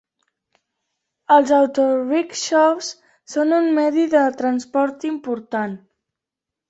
[1.35, 2.89] Els autorickshaws
[3.35, 5.77] són un medi de transport important.